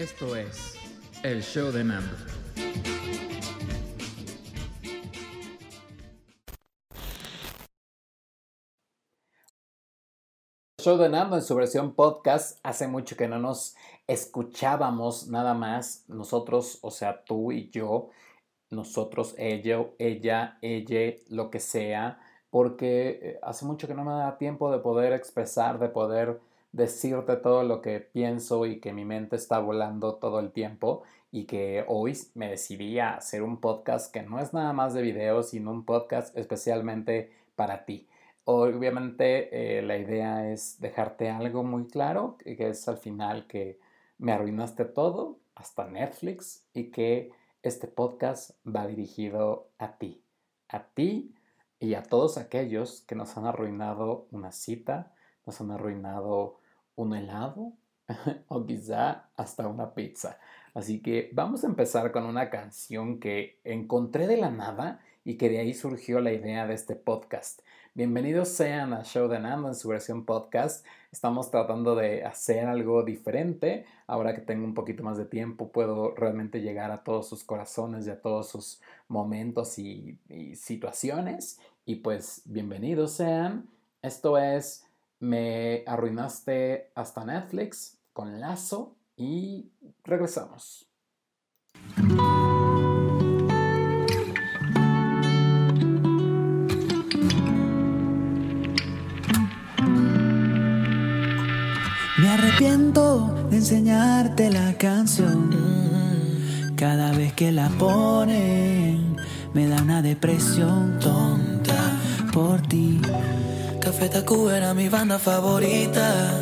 [0.00, 0.76] Esto es
[1.22, 2.16] El Show de Nando.
[10.80, 12.58] Show de Nando en su versión podcast.
[12.62, 13.76] Hace mucho que no nos
[14.06, 18.08] escuchábamos nada más nosotros, o sea, tú y yo,
[18.70, 24.38] nosotros, ella, ella, ella, lo que sea, porque eh, hace mucho que no me da
[24.38, 26.40] tiempo de poder expresar, de poder
[26.72, 31.44] decirte todo lo que pienso y que mi mente está volando todo el tiempo y
[31.44, 35.50] que hoy me decidí a hacer un podcast que no es nada más de videos,
[35.50, 38.08] sino un podcast especialmente para ti.
[38.44, 43.78] Obviamente eh, la idea es dejarte algo muy claro, que es al final que
[44.18, 47.32] me arruinaste todo, hasta Netflix, y que
[47.62, 50.22] este podcast va dirigido a ti,
[50.68, 51.34] a ti
[51.78, 55.12] y a todos aquellos que nos han arruinado una cita,
[55.46, 56.59] nos han arruinado
[56.96, 57.72] un helado
[58.48, 60.38] o quizá hasta una pizza.
[60.74, 65.48] Así que vamos a empezar con una canción que encontré de la nada y que
[65.48, 67.60] de ahí surgió la idea de este podcast.
[67.92, 70.86] Bienvenidos sean a Show de Nando en su versión podcast.
[71.10, 73.84] Estamos tratando de hacer algo diferente.
[74.06, 78.06] Ahora que tengo un poquito más de tiempo, puedo realmente llegar a todos sus corazones
[78.06, 81.58] y a todos sus momentos y, y situaciones.
[81.84, 83.68] Y pues bienvenidos sean.
[84.02, 84.86] Esto es
[85.20, 89.70] Me arruinaste hasta Netflix con Lazo y
[90.02, 90.88] regresamos.
[102.18, 105.50] Me arrepiento de enseñarte la canción.
[106.76, 109.16] Cada vez que la ponen,
[109.52, 112.00] me da una depresión tonta
[112.32, 113.02] por ti.
[113.80, 116.32] Café Tacuba era mi banda favorita.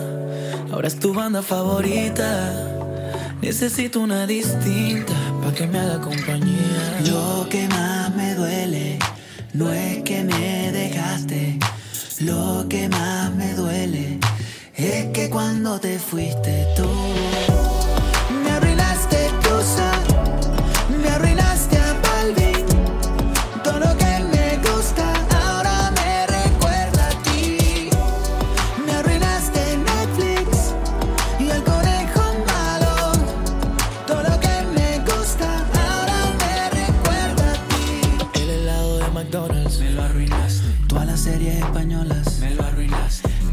[0.73, 2.29] Ahora es tu banda favorita.
[3.41, 7.01] Necesito una distinta para que me haga compañía.
[7.07, 8.99] Lo que más me duele
[9.55, 11.59] no es que me dejaste.
[12.21, 14.19] Lo que más me duele
[14.75, 16.89] es que cuando te fuiste tú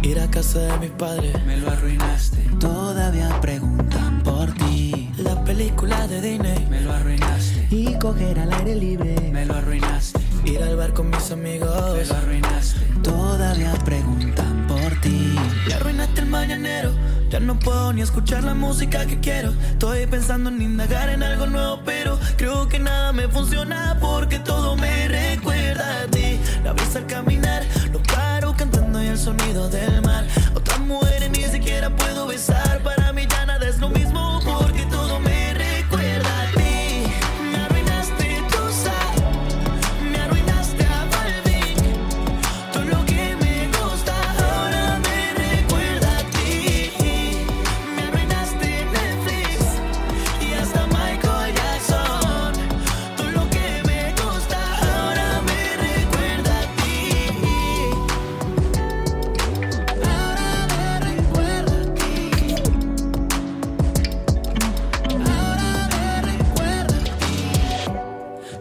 [0.06, 2.38] Ir a casa de mis padres me lo arruinaste.
[2.60, 5.10] Todavía preguntan por ti.
[5.18, 7.68] La película de Disney me lo arruinaste.
[7.72, 10.20] Y coger al aire libre me lo arruinaste.
[10.46, 12.86] Ir al bar con mis amigos me lo arruinaste.
[13.02, 15.36] Todavía preguntan por ti.
[15.68, 16.92] Le arruinaste el mañanero.
[17.32, 19.54] Ya no puedo ni escuchar la música que quiero.
[19.72, 23.85] Estoy pensando en indagar en algo nuevo, pero creo que nada me funciona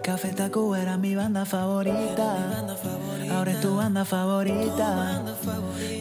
[0.04, 2.37] Café Tacuba era mi banda favorita.
[3.32, 5.22] Ahora es tu banda favorita.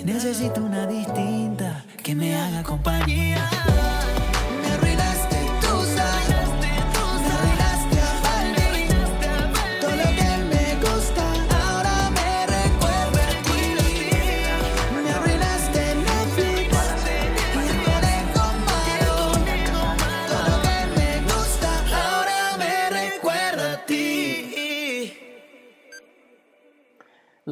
[0.03, 3.49] Necesito una distinta que me haga compañía.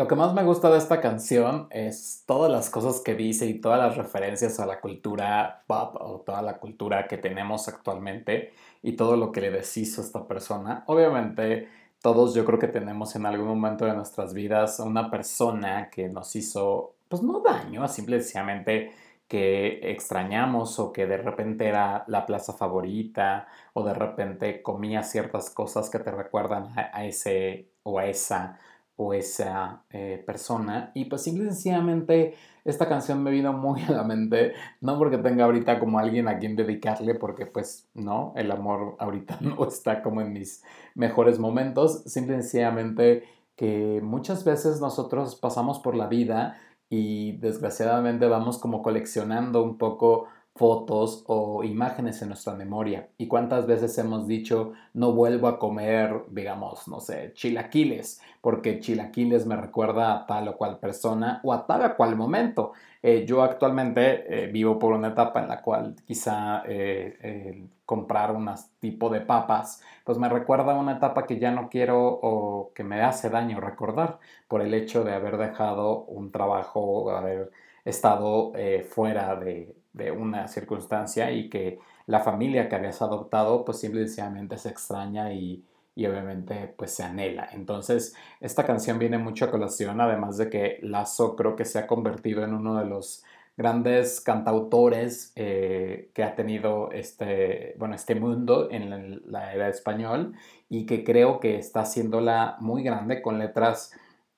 [0.01, 3.61] Lo que más me gusta de esta canción es todas las cosas que dice y
[3.61, 8.51] todas las referencias a la cultura pop o toda la cultura que tenemos actualmente
[8.81, 10.83] y todo lo que le deshizo a esta persona.
[10.87, 11.69] Obviamente,
[12.01, 16.35] todos yo creo que tenemos en algún momento de nuestras vidas una persona que nos
[16.35, 18.93] hizo, pues no daño, simplemente
[19.27, 25.51] que extrañamos o que de repente era la plaza favorita o de repente comía ciertas
[25.51, 28.59] cosas que te recuerdan a, a ese o a esa
[29.03, 30.91] o esa eh, persona.
[30.93, 35.17] Y pues simple y sencillamente esta canción me vino muy a la mente, no porque
[35.17, 40.03] tenga ahorita como alguien a quien dedicarle, porque pues no, el amor ahorita no está
[40.03, 40.63] como en mis
[40.93, 43.23] mejores momentos, simple y sencillamente
[43.55, 46.57] que muchas veces nosotros pasamos por la vida
[46.89, 53.09] y desgraciadamente vamos como coleccionando un poco fotos o imágenes en nuestra memoria.
[53.17, 59.45] ¿Y cuántas veces hemos dicho, no vuelvo a comer, digamos, no sé, chilaquiles, porque chilaquiles
[59.45, 62.73] me recuerda a tal o cual persona o a tal o cual momento?
[63.01, 68.49] Eh, yo actualmente eh, vivo por una etapa en la cual quizá eh, comprar un
[68.79, 72.83] tipo de papas, pues me recuerda a una etapa que ya no quiero o que
[72.83, 77.51] me hace daño recordar por el hecho de haber dejado un trabajo, haber
[77.83, 78.53] estado
[78.89, 84.69] fuera de, de una circunstancia y que la familia que habías adoptado pues simplemente se
[84.69, 85.65] extraña y,
[85.95, 87.49] y obviamente pues se anhela.
[87.51, 91.87] Entonces esta canción viene mucho a colación, además de que Lazo creo que se ha
[91.87, 93.23] convertido en uno de los
[93.57, 100.33] grandes cantautores eh, que ha tenido este, bueno, este mundo en la, era español
[100.69, 103.91] y que creo que está haciéndola muy grande con letras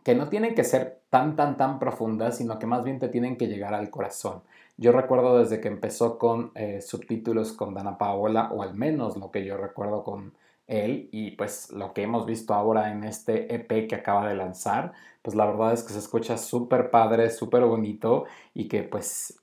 [0.04, 3.38] que no tienen que ser tan, tan, tan profundas, sino que más bien te tienen
[3.38, 4.42] que llegar al corazón.
[4.77, 9.30] Yo recuerdo desde que empezó con eh, subtítulos con Dana Paola, o al menos lo
[9.30, 10.33] que yo recuerdo con
[10.65, 14.94] él, y pues lo que hemos visto ahora en este EP que acaba de lanzar,
[15.21, 18.25] pues la verdad es que se escucha súper padre, súper bonito,
[18.56, 19.39] y que pues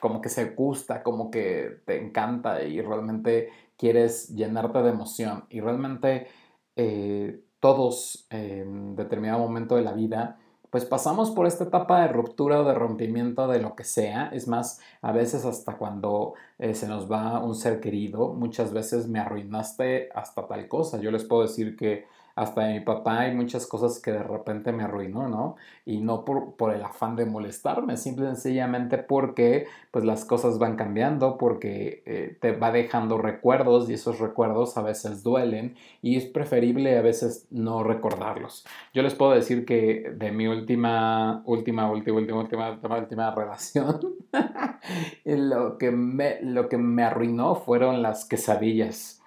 [0.00, 5.44] como que se gusta, como que te encanta y realmente quieres llenarte de emoción.
[5.50, 6.28] Y realmente
[6.76, 10.38] eh, todos en determinado momento de la vida,
[10.70, 14.28] pues pasamos por esta etapa de ruptura o de rompimiento de lo que sea.
[14.32, 19.08] Es más, a veces hasta cuando eh, se nos va un ser querido, muchas veces
[19.08, 21.00] me arruinaste hasta tal cosa.
[21.00, 22.06] Yo les puedo decir que
[22.38, 25.56] hasta de mi papá hay muchas cosas que de repente me arruinó, ¿no?
[25.84, 30.76] Y no por, el afán de molestarme, simple y sencillamente porque pues las cosas van
[30.76, 36.26] cambiando, porque eh, te va dejando recuerdos y esos recuerdos a veces duelen y es
[36.26, 38.64] preferible a veces no recordarlos.
[38.94, 44.00] Yo les puedo decir que de mi última, última, última, última, última, última, relación,
[45.24, 49.17] lo, que lo que me arruinó fueron las quesadillas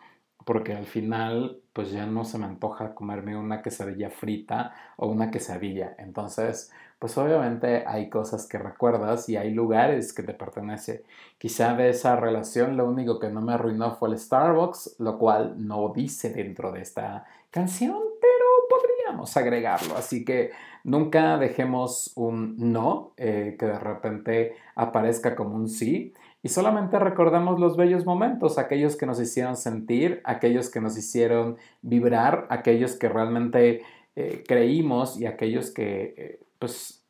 [0.45, 5.31] porque al final pues ya no se me antoja comerme una quesadilla frita o una
[5.31, 5.95] quesadilla.
[5.97, 11.01] Entonces, pues obviamente hay cosas que recuerdas y hay lugares que te pertenecen.
[11.37, 15.55] Quizá de esa relación lo único que no me arruinó fue el Starbucks, lo cual
[15.57, 17.97] no dice dentro de esta canción,
[19.37, 19.95] agregarlo.
[19.95, 20.51] Así que
[20.83, 26.13] nunca dejemos un no eh, que de repente aparezca como un sí
[26.43, 31.57] y solamente recordamos los bellos momentos, aquellos que nos hicieron sentir, aquellos que nos hicieron
[31.81, 33.83] vibrar, aquellos que realmente
[34.15, 37.05] eh, creímos y aquellos que eh, pues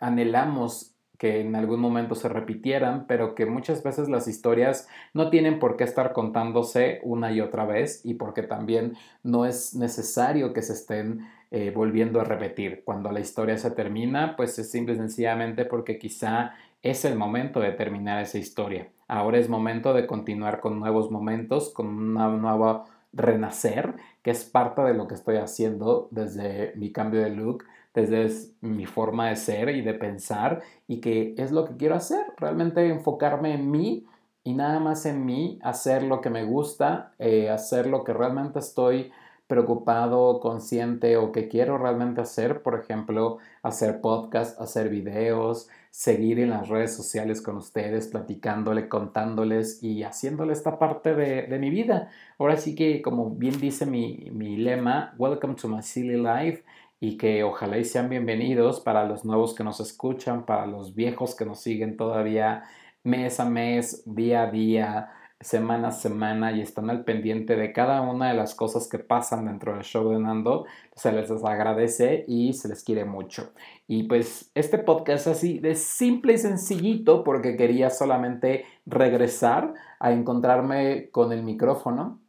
[0.00, 0.91] anhelamos
[1.22, 5.76] que en algún momento se repitieran, pero que muchas veces las historias no tienen por
[5.76, 10.72] qué estar contándose una y otra vez y porque también no es necesario que se
[10.72, 12.82] estén eh, volviendo a repetir.
[12.84, 17.60] Cuando la historia se termina, pues es simple y sencillamente porque quizá es el momento
[17.60, 18.88] de terminar esa historia.
[19.06, 24.82] Ahora es momento de continuar con nuevos momentos, con una nueva renacer, que es parte
[24.82, 27.62] de lo que estoy haciendo desde mi cambio de look,
[27.94, 32.24] desde mi forma de ser y de pensar, y que es lo que quiero hacer,
[32.38, 34.06] realmente enfocarme en mí
[34.44, 38.58] y nada más en mí, hacer lo que me gusta, eh, hacer lo que realmente
[38.58, 39.12] estoy
[39.46, 46.50] preocupado, consciente o que quiero realmente hacer, por ejemplo, hacer podcast, hacer videos, seguir en
[46.50, 52.10] las redes sociales con ustedes, platicándole, contándoles y haciéndole esta parte de, mi vida.
[52.38, 56.64] Ahora sí que, como bien dice mi, mi lema, Welcome to my silly life
[57.02, 61.34] y que ojalá y sean bienvenidos para los nuevos que nos escuchan, para los viejos
[61.34, 62.62] que nos siguen todavía
[63.02, 68.02] mes a mes, día a día semana a semana y están al pendiente de cada
[68.02, 72.52] una de las cosas que pasan dentro del show de Nando, se les agradece y
[72.52, 73.52] se les quiere mucho.
[73.88, 81.10] Y pues este podcast así de simple y sencillito porque quería solamente regresar a encontrarme
[81.10, 82.20] con el micrófono,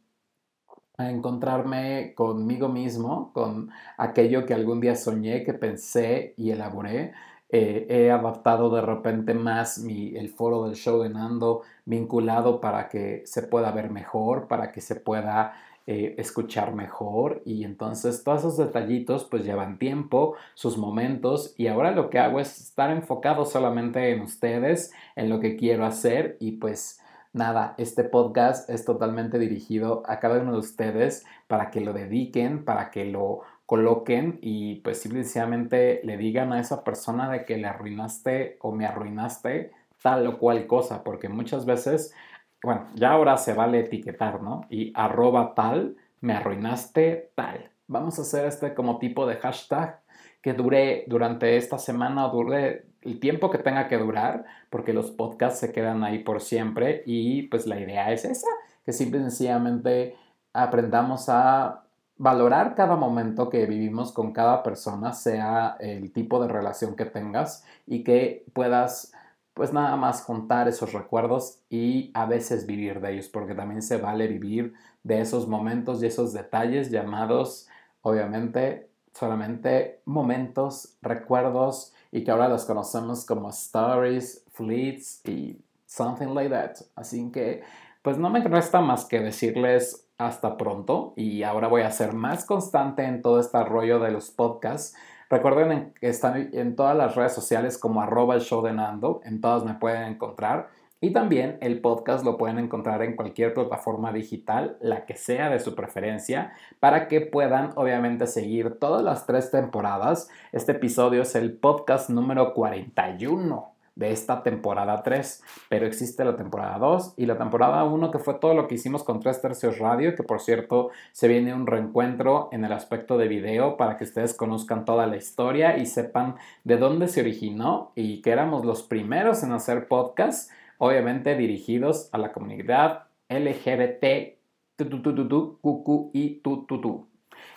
[0.96, 7.12] a encontrarme conmigo mismo, con aquello que algún día soñé, que pensé y elaboré.
[7.50, 12.88] Eh, he adaptado de repente más mi, el foro del show de Nando vinculado para
[12.88, 15.54] que se pueda ver mejor, para que se pueda
[15.86, 17.42] eh, escuchar mejor.
[17.44, 22.40] Y entonces todos esos detallitos pues llevan tiempo, sus momentos y ahora lo que hago
[22.40, 27.00] es estar enfocado solamente en ustedes, en lo que quiero hacer y pues
[27.34, 32.64] nada, este podcast es totalmente dirigido a cada uno de ustedes para que lo dediquen,
[32.64, 37.66] para que lo coloquen y pues simplemente le digan a esa persona de que le
[37.66, 42.14] arruinaste o me arruinaste tal o cual cosa, porque muchas veces,
[42.62, 44.66] bueno, ya ahora se vale etiquetar, ¿no?
[44.70, 47.70] Y arroba tal, me arruinaste tal.
[47.88, 50.00] Vamos a hacer este como tipo de hashtag
[50.40, 55.10] que dure durante esta semana o dure el tiempo que tenga que durar, porque los
[55.10, 58.48] podcasts se quedan ahí por siempre y pues la idea es esa,
[58.84, 60.16] que simple y sencillamente
[60.52, 61.84] aprendamos a
[62.16, 67.64] valorar cada momento que vivimos con cada persona, sea el tipo de relación que tengas
[67.86, 69.12] y que puedas
[69.52, 73.98] pues nada más contar esos recuerdos y a veces vivir de ellos, porque también se
[73.98, 77.68] vale vivir de esos momentos y esos detalles llamados,
[78.02, 86.48] obviamente, solamente momentos, recuerdos y que ahora los conocemos como stories, fleets y something like
[86.48, 86.76] that.
[86.94, 87.64] Así que,
[88.02, 92.44] pues no me resta más que decirles hasta pronto y ahora voy a ser más
[92.44, 94.94] constante en todo este rollo de los podcasts.
[95.28, 99.40] Recuerden que están en todas las redes sociales como arroba el show de Nando, en
[99.40, 100.68] todas me pueden encontrar.
[101.04, 105.60] Y también el podcast lo pueden encontrar en cualquier plataforma digital, la que sea de
[105.60, 110.30] su preferencia, para que puedan obviamente seguir todas las tres temporadas.
[110.50, 116.78] Este episodio es el podcast número 41 de esta temporada 3, pero existe la temporada
[116.78, 120.14] 2 y la temporada 1 que fue todo lo que hicimos con 3 tercios radio,
[120.14, 124.34] que por cierto se viene un reencuentro en el aspecto de video para que ustedes
[124.34, 129.42] conozcan toda la historia y sepan de dónde se originó y que éramos los primeros
[129.42, 134.04] en hacer podcasts, obviamente dirigidos a la comunidad LGBT,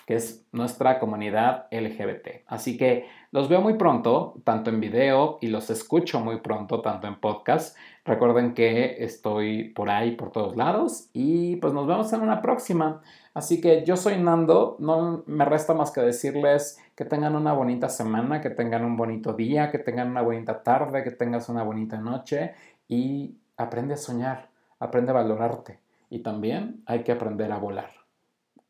[0.07, 2.43] que es nuestra comunidad LGBT.
[2.47, 7.07] Así que los veo muy pronto, tanto en video y los escucho muy pronto, tanto
[7.07, 7.77] en podcast.
[8.05, 13.01] Recuerden que estoy por ahí, por todos lados y pues nos vemos en una próxima.
[13.33, 17.89] Así que yo soy Nando, no me resta más que decirles que tengan una bonita
[17.89, 21.97] semana, que tengan un bonito día, que tengan una bonita tarde, que tengas una bonita
[21.97, 22.53] noche
[22.87, 25.79] y aprende a soñar, aprende a valorarte
[26.09, 27.91] y también hay que aprender a volar.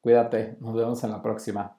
[0.01, 1.77] Cuídate, nos vemos en la próxima.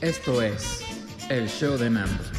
[0.00, 0.82] Esto es
[1.30, 2.35] el show de Nando.